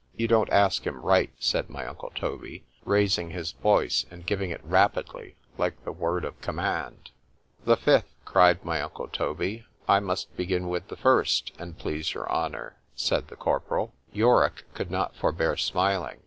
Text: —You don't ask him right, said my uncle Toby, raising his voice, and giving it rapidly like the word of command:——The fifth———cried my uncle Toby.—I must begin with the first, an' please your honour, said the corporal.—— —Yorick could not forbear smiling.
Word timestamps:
—You 0.17 0.27
don't 0.27 0.49
ask 0.49 0.87
him 0.87 0.99
right, 0.99 1.31
said 1.37 1.69
my 1.69 1.85
uncle 1.85 2.11
Toby, 2.15 2.65
raising 2.85 3.29
his 3.29 3.51
voice, 3.51 4.07
and 4.09 4.25
giving 4.25 4.49
it 4.49 4.63
rapidly 4.65 5.35
like 5.59 5.85
the 5.85 5.91
word 5.91 6.25
of 6.25 6.41
command:——The 6.41 7.77
fifth———cried 7.77 8.65
my 8.65 8.81
uncle 8.81 9.07
Toby.—I 9.09 9.99
must 9.99 10.35
begin 10.35 10.69
with 10.69 10.87
the 10.87 10.97
first, 10.97 11.51
an' 11.59 11.75
please 11.75 12.15
your 12.15 12.27
honour, 12.31 12.77
said 12.95 13.27
the 13.27 13.35
corporal.—— 13.35 13.93
—Yorick 14.11 14.63
could 14.73 14.89
not 14.89 15.15
forbear 15.15 15.55
smiling. 15.55 16.17